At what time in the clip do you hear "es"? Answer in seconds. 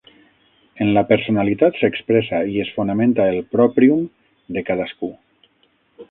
2.63-2.71